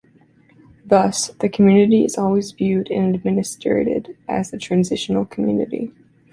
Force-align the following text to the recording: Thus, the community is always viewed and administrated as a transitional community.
Thus, 0.83 1.27
the 1.27 1.47
community 1.47 2.03
is 2.05 2.17
always 2.17 2.53
viewed 2.53 2.89
and 2.89 3.13
administrated 3.13 4.17
as 4.27 4.51
a 4.51 4.57
transitional 4.57 5.25
community. 5.25 5.93